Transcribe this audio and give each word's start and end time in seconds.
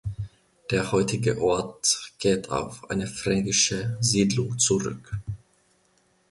Der 0.71 0.91
heutige 0.91 1.39
Ort 1.43 2.13
geht 2.17 2.49
auf 2.49 2.89
eine 2.89 3.05
fränkische 3.05 3.99
Siedlung 3.99 4.57
zurück. 4.57 5.19